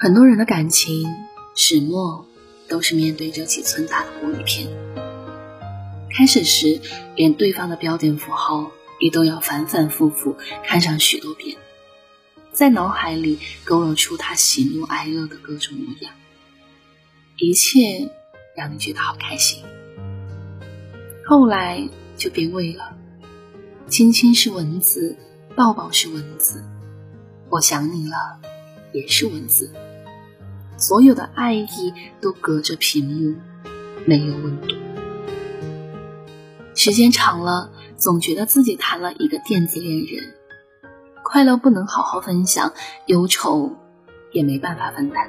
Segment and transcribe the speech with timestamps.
[0.00, 1.12] 很多人的感情
[1.56, 2.24] 始末
[2.68, 4.68] 都是面对着几寸大的玻璃片。
[6.08, 6.80] 开始时，
[7.16, 8.70] 连对方的标点符号
[9.00, 11.56] 也都要反反复复看上许多遍，
[12.52, 16.14] 在脑海里勾勒出他喜怒哀乐的各种模样，
[17.36, 18.08] 一切
[18.56, 19.64] 让你觉得好开心。
[21.26, 22.96] 后来就变味了，
[23.88, 25.16] 亲亲是文字，
[25.56, 26.62] 抱抱是文字，
[27.50, 28.38] 我想你了
[28.92, 29.72] 也是文字，
[30.78, 33.34] 所有的爱意都隔着屏幕，
[34.06, 34.76] 没有温度。
[36.76, 40.34] 时间长了，总觉得自己谈了一个电子恋人，
[41.24, 42.72] 快乐不能好好分享，
[43.06, 43.76] 忧愁
[44.30, 45.28] 也没办法分担。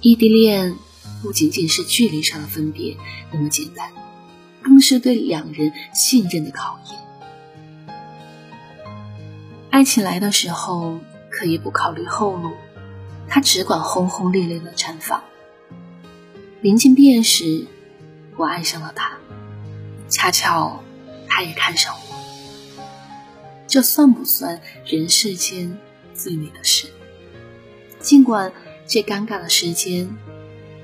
[0.00, 0.76] 异地恋
[1.22, 2.96] 不仅仅是距离上的分别
[3.30, 3.90] 那么简单，
[4.62, 6.98] 更是对两人信任的考验。
[9.68, 12.52] 爱情来的时候可以不考虑后路，
[13.30, 15.22] 他只管轰轰烈烈的绽放。
[16.60, 17.64] 临近毕业时，
[18.36, 19.16] 我爱上了他。
[20.08, 20.82] 恰巧，
[21.28, 22.82] 他也看上我，
[23.68, 25.78] 这算不算人世间
[26.12, 26.88] 最美的事？
[28.00, 28.52] 尽管
[28.84, 30.12] 这尴尬的时间，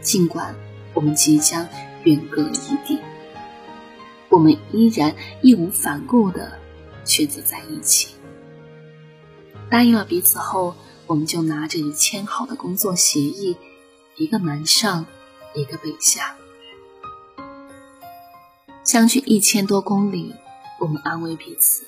[0.00, 0.54] 尽管
[0.94, 1.66] 我们即将
[2.04, 3.00] 远隔异地，
[4.28, 6.56] 我们依然义无反顾的
[7.04, 8.14] 选择在一起。
[9.68, 10.76] 答应了彼此后，
[11.06, 13.56] 我们就拿着已签好的工作协议，
[14.16, 15.06] 一个南上，
[15.54, 16.36] 一个北下。
[18.82, 20.34] 相距一千多公里，
[20.80, 21.84] 我们安慰彼此，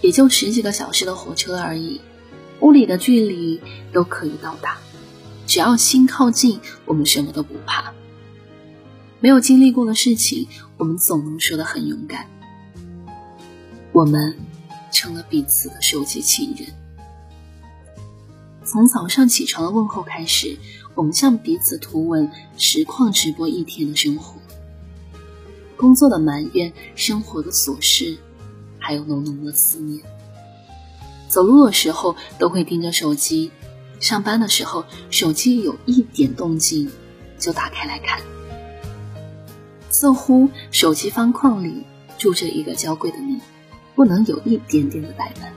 [0.00, 2.00] 也就十几个小时的火车而已，
[2.60, 3.60] 屋里的距离
[3.92, 4.78] 都可以到达。
[5.46, 7.94] 只要心靠近，我们什么都不怕。
[9.20, 10.46] 没有经历过的事情，
[10.76, 12.26] 我们总能说得很勇敢。
[13.92, 14.36] 我们
[14.92, 16.66] 成了彼此的手机情人。
[18.70, 20.58] 从早上起床的问候开始，
[20.94, 24.38] 我们向彼此图文实况直播一天的生活。
[25.74, 28.18] 工作的埋怨，生活的琐事，
[28.78, 30.02] 还有浓浓的思念。
[31.28, 33.50] 走路的时候都会盯着手机，
[34.00, 36.90] 上班的时候手机有一点动静
[37.38, 38.20] 就打开来看。
[39.88, 41.84] 似乎手机方框里
[42.18, 43.40] 住着一个娇贵的你，
[43.94, 45.50] 不能有一点点的怠慢。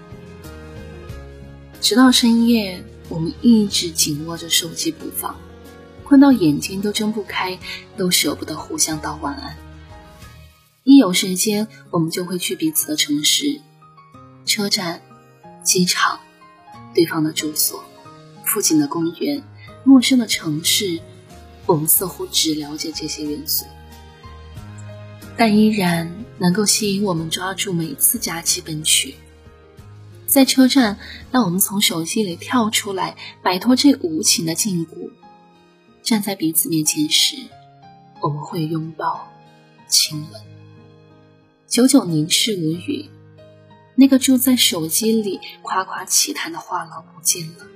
[1.81, 5.35] 直到深夜，我们一直紧握着手机不放，
[6.05, 7.59] 困到眼睛都睁不开，
[7.97, 9.57] 都舍不得互相道晚安。
[10.85, 13.59] 一有时间，我们就会去彼此的城市、
[14.45, 15.01] 车站、
[15.61, 16.21] 机场、
[16.95, 17.83] 对方的住所、
[18.45, 19.43] 附近的公园、
[19.83, 21.01] 陌生的城市。
[21.65, 23.65] 我们似乎只了解这些元素，
[25.37, 29.15] 但依然能够吸引我们抓住每次假期奔去。
[30.31, 30.97] 在车站，
[31.29, 35.11] 当我们从手机里跳出来，摆脱这无情的禁锢，
[36.01, 37.35] 站在彼此面前时，
[38.21, 39.27] 我们会拥抱、
[39.89, 40.41] 亲吻。
[41.67, 43.09] 久久凝视无语，
[43.95, 47.67] 那个住在手机里夸夸其谈的话痨不见了。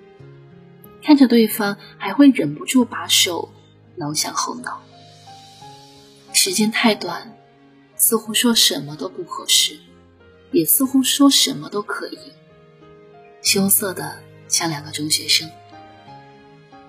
[1.04, 3.50] 看着对方，还会忍不住把手
[3.98, 4.82] 挠向后脑。
[6.32, 7.38] 时间太短，
[7.98, 9.78] 似乎说什么都不合适，
[10.54, 12.18] 也似乎说什么都可以。
[13.46, 14.18] 羞涩的
[14.48, 15.50] 像两个中学生。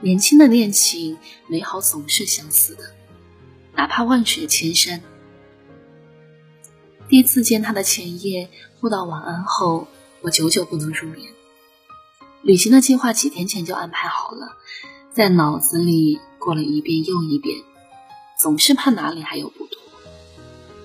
[0.01, 1.19] 年轻的恋情，
[1.49, 2.95] 美好总是相似的，
[3.75, 5.03] 哪怕万水千山。
[7.09, 8.49] 第一次见他的前夜，
[8.81, 9.87] 互道晚安后，
[10.23, 11.31] 我久久不能入眠。
[12.41, 14.57] 旅行的计划几天前就安排好了，
[15.13, 17.59] 在脑子里过了一遍又一遍，
[18.41, 19.79] 总是怕哪里还有不妥。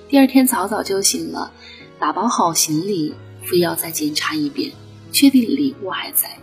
[0.09, 1.53] 第二天早早就醒了，
[1.97, 4.73] 打包好行李，非要再检查一遍，
[5.11, 6.37] 确定礼物还在。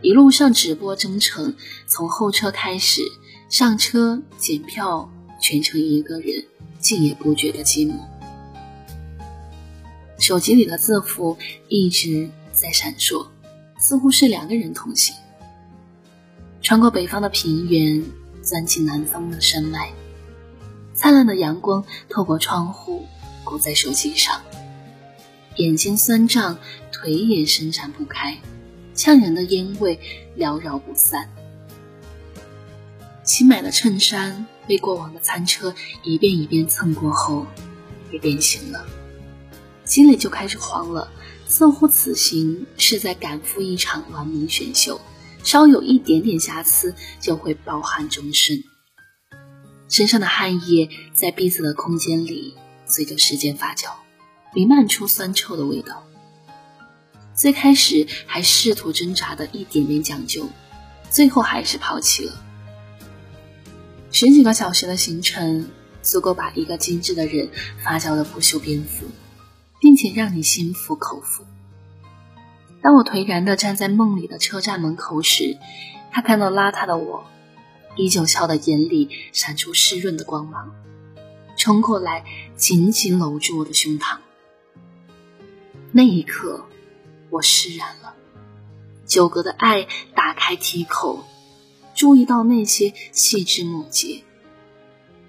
[0.00, 1.54] 一路上直播征程，
[1.86, 3.00] 从候车开始，
[3.48, 6.44] 上车检票，全程一个人，
[6.78, 7.94] 竟也不觉得寂寞。
[10.18, 11.36] 手机里的字符
[11.68, 13.26] 一直在闪烁，
[13.78, 15.14] 似乎是两个人同行。
[16.62, 18.02] 穿过北方的平原，
[18.42, 19.92] 钻进南方的山脉，
[20.94, 23.06] 灿烂的阳光透过窗户
[23.42, 24.40] 鼓在手机上，
[25.56, 26.58] 眼睛酸胀，
[26.92, 28.38] 腿也伸展不开，
[28.94, 30.00] 呛人的烟味
[30.36, 31.30] 缭绕不散。
[33.22, 37.46] 新买的衬衫被过往的餐车一遍一遍蹭过后，
[38.10, 38.84] 也变形了。
[39.84, 41.10] 心里就开始慌了，
[41.46, 45.00] 似乎此行是在赶赴一场完美选秀，
[45.42, 48.62] 稍有一点点瑕疵就会抱憾终生。
[49.88, 52.54] 身上的汗液在闭塞的空间里
[52.86, 53.90] 随着时间发酵，
[54.54, 56.02] 弥漫出酸臭的味道。
[57.34, 60.48] 最开始还试图挣扎的一点点讲究，
[61.10, 62.32] 最后还是抛弃了。
[64.12, 65.68] 十几个小时的行程，
[66.00, 67.50] 足够把一个精致的人
[67.82, 69.06] 发酵的不修边幅，
[69.80, 71.44] 并且让你心服口服。
[72.80, 75.58] 当我颓然地站在梦里的车站门口时，
[76.12, 77.26] 他看到邋遢的我，
[77.96, 80.70] 依旧笑的眼里闪出湿润的光芒，
[81.56, 82.24] 冲过来
[82.54, 84.18] 紧紧搂住我的胸膛。
[85.96, 86.66] 那一刻，
[87.30, 88.16] 我释然了，
[89.06, 91.22] 久隔的爱打开梯口。
[91.94, 94.24] 注意到那些细枝末节。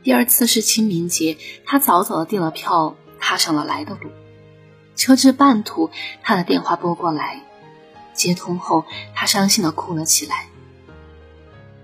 [0.01, 4.09] 第二次是清明节，他早早的订了票，踏上了来的路。
[4.95, 5.91] 车至半途，
[6.23, 7.45] 他的电话拨过来，
[8.15, 10.50] 接通后，他伤心的哭了起来。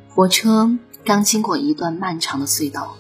[0.10, 0.76] 火车
[1.06, 2.98] 刚经过一段漫长的隧道，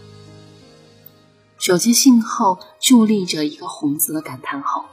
[1.57, 4.91] 手机信号伫立着一个红色的感叹号。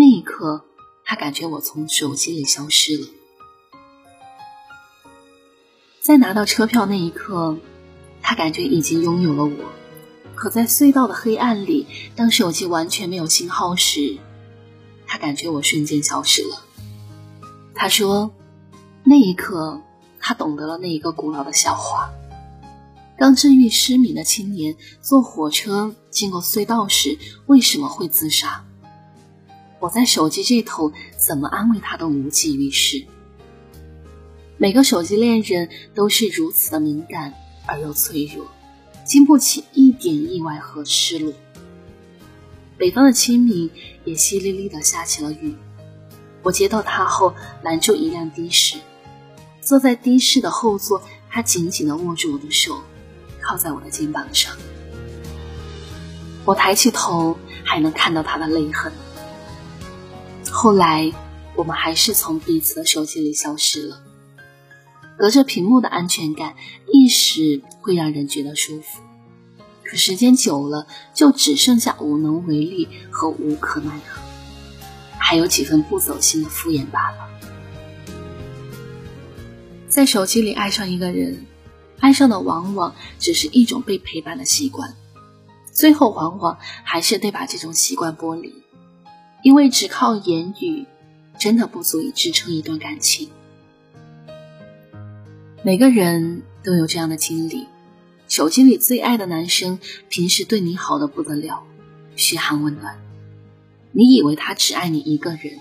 [0.00, 0.64] 那一刻，
[1.04, 3.06] 他感觉我从手机里消失了。
[6.00, 7.58] 在拿到车票那一刻，
[8.22, 9.54] 他感觉已经拥有了我。
[10.34, 11.86] 可在隧道的黑暗里，
[12.16, 14.16] 当手机完全没有信号时，
[15.06, 16.62] 他感觉我瞬间消失了。
[17.74, 18.34] 他说，
[19.04, 19.82] 那一刻
[20.18, 22.10] 他懂得了那一个古老的笑话：
[23.18, 28.64] 当治愈失明的青年坐火车经过隧道时为什么会自杀？
[29.80, 33.04] 我在手机这头怎么安慰他都无济于事。
[34.58, 37.32] 每个手机恋人都是如此的敏感
[37.66, 38.46] 而又脆弱，
[39.06, 41.32] 经不起一点意外和失落。
[42.76, 43.70] 北方的清明
[44.04, 45.54] 也淅沥沥的下起了雨。
[46.42, 48.76] 我接到他后，拦住一辆的士，
[49.62, 52.82] 坐在的士的后座，他紧紧的握住我的手，
[53.40, 54.54] 靠在我的肩膀上。
[56.44, 58.92] 我抬起头，还能看到他的泪痕。
[60.62, 61.10] 后来，
[61.56, 64.02] 我们还是从彼此的手机里消失了。
[65.16, 66.54] 隔着屏幕的安全感
[66.92, 69.00] 一时会让人觉得舒服，
[69.82, 74.20] 可时间久了就只剩下无能为力和无可奈何，
[75.16, 77.26] 还有几分不走心的敷衍罢了。
[79.88, 81.46] 在手机里爱上一个人，
[82.00, 84.94] 爱上的往往只是一种被陪伴的习惯，
[85.72, 88.59] 最后往往还是得把这种习惯剥离，
[89.42, 90.86] 因为只靠言语
[91.38, 93.30] 真的不足以支撑一段感情。
[95.62, 97.66] 每个人都有这样的经历：
[98.28, 99.78] 手机里最爱的男生，
[100.08, 101.62] 平时对你好的不得了，
[102.16, 102.98] 嘘寒问暖。
[103.92, 105.58] 你以为他只爱你一个人，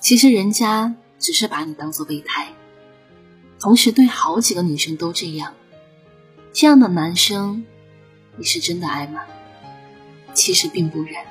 [0.00, 2.54] 其实人家只是把你当做备胎，
[3.58, 5.54] 同时对好几个女生都这样。
[6.52, 7.64] 这样的男生，
[8.36, 9.22] 你是真的爱吗？
[10.32, 11.24] 其实并不然。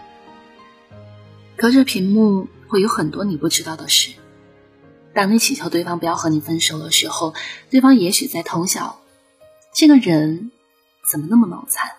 [1.59, 4.11] 隔着屏幕，会有很多你不知道的事。
[5.13, 7.33] 当你祈求对方不要和你分手的时候，
[7.69, 9.01] 对方也许在偷笑。
[9.75, 10.51] 这个人
[11.11, 11.91] 怎么那么脑残？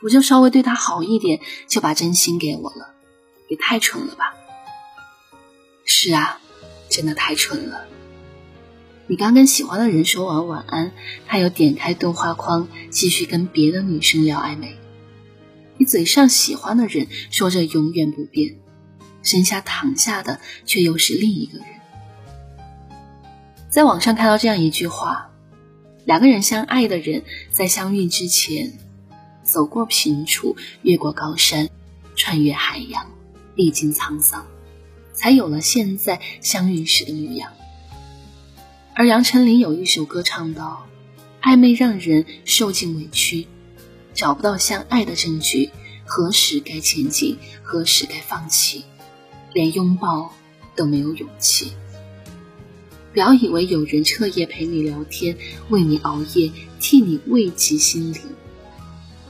[0.00, 2.94] 不就稍微对他好一点，就把真心给我了？
[3.48, 4.36] 也太蠢了吧！
[5.84, 6.40] 是啊，
[6.88, 7.86] 真的太蠢了。
[9.08, 10.92] 你刚跟喜欢的人说完晚安，
[11.26, 14.76] 他又点开对话框继续跟别的女生聊暧昧。
[15.76, 18.58] 你嘴上喜欢的人说着永远不变，
[19.22, 21.66] 身下躺下的却又是另一个人。
[23.70, 25.30] 在网上看到这样一句话：
[26.04, 28.72] 两个人相爱的人，在相遇之前，
[29.42, 31.70] 走过平处，越过高山，
[32.14, 33.10] 穿越海洋，
[33.54, 34.46] 历经沧桑，
[35.14, 37.52] 才有了现在相遇时的模样。
[38.94, 40.86] 而杨丞琳有一首歌唱到：
[41.40, 43.46] 暧昧让人受尽委屈，
[44.12, 45.70] 找不到相爱的证据，
[46.04, 48.84] 何时该前进，何时该放弃，
[49.52, 50.32] 连拥抱
[50.74, 51.72] 都没有勇气。
[53.12, 55.36] 不要以为有人彻夜陪你聊天，
[55.68, 58.22] 为你熬夜，替你慰藉心灵，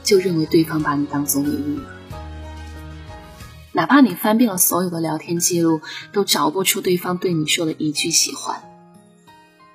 [0.03, 1.79] 就认为对方把你当做礼物。
[3.73, 5.81] 哪怕你翻遍了所有的聊天记录，
[6.13, 8.63] 都找不出对方对你说的一句喜欢。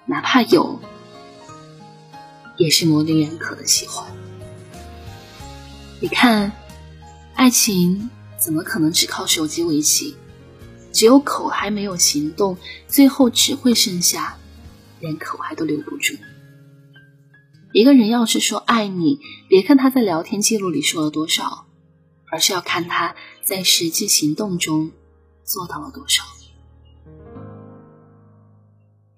[0.06, 0.80] 哪怕有，
[2.56, 4.06] 也是模棱两可的喜欢。
[6.00, 6.52] 你看，
[7.34, 10.16] 爱情怎么可能只靠手机维系？
[10.98, 14.36] 只有口还没有行动，最后只会剩下
[14.98, 16.16] 连口还都留不住。
[17.72, 21.66] 一个人要是说爱你，别看他在聊天记录里说了多少，
[22.32, 23.14] 而是要看他
[23.44, 24.90] 在实际行动中
[25.44, 26.24] 做到了多少。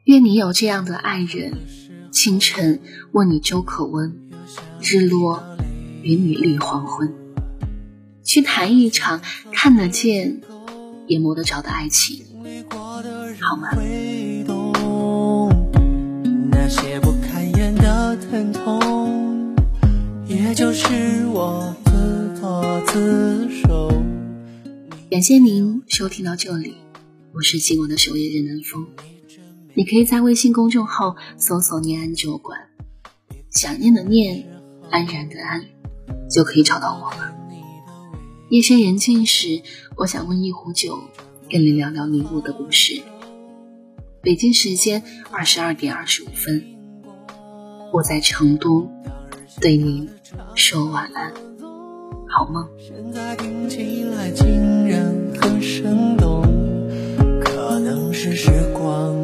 [0.04, 2.82] 愿你有这样的爱人：清晨
[3.12, 4.30] 问你粥可温，
[4.82, 5.42] 日落
[6.02, 7.14] 与你立黄昏，
[8.22, 10.42] 去谈一场看得见。
[11.10, 12.24] 也摸得着的爱情，
[13.40, 13.68] 好吗？
[16.68, 19.52] 些不堪言的疼痛，
[20.28, 23.90] 也就是我自作自受。
[25.10, 26.76] 感谢您收听到这里，
[27.34, 28.86] 我是今晚的守夜人南风。
[29.74, 32.56] 你可以在微信公众号搜索“念安酒馆”，
[33.50, 34.46] 想念的念，
[34.90, 35.64] 安然的安，
[36.30, 37.39] 就可以找到我了。
[38.50, 39.62] 夜深人静时
[39.95, 41.04] 我想温一壶酒
[41.49, 43.00] 跟你聊聊你我的故事。
[44.23, 46.64] 北京时间二十二点二十五分
[47.92, 48.90] 我在成都
[49.61, 50.09] 对你
[50.57, 51.33] 说晚安。
[52.28, 56.42] 好吗现在听起来竟然很生动
[57.40, 59.14] 可能是时光